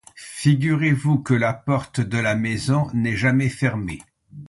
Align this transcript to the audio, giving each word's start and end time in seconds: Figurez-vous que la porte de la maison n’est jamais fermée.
Figurez-vous 0.15 1.19
que 1.19 1.35
la 1.35 1.53
porte 1.53 1.99
de 2.01 2.17
la 2.17 2.33
maison 2.33 2.87
n’est 2.95 3.15
jamais 3.15 3.49
fermée. 3.49 4.01